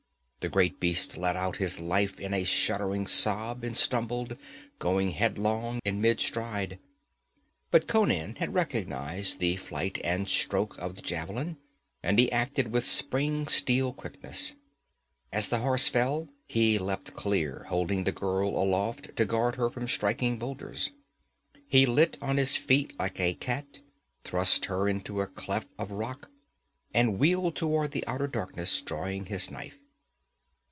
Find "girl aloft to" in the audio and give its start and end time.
18.11-19.25